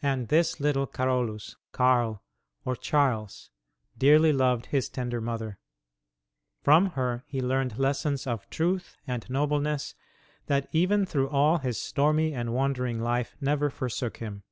And 0.00 0.28
this 0.28 0.60
little 0.60 0.86
Carolus, 0.86 1.56
Karl, 1.70 2.22
or 2.64 2.74
Charles, 2.74 3.50
dearly 3.98 4.32
loved 4.32 4.64
his 4.72 4.88
tender 4.88 5.20
mother. 5.20 5.58
From 6.62 6.92
her 6.92 7.22
he 7.26 7.42
learned 7.42 7.76
lessons 7.76 8.26
of 8.26 8.48
truth 8.48 8.96
and 9.06 9.28
nobleness 9.28 9.94
that 10.46 10.70
even 10.72 11.04
through 11.04 11.28
all 11.28 11.58
his 11.58 11.76
stormy 11.76 12.32
and 12.32 12.54
wandering 12.54 12.98
life 12.98 13.36
never 13.38 13.68
forsook 13.68 14.16
him. 14.20 14.42